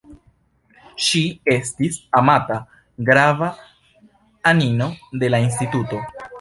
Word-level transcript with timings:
Ŝi 1.07 1.21
estis 1.55 1.99
amata 2.21 2.59
grava 3.11 3.53
anino 4.55 4.93
de 5.25 5.35
la 5.35 5.45
instituto. 5.49 6.05